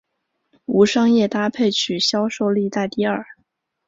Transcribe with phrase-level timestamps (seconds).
[0.65, 3.23] 无商业搭配曲销售历代第二。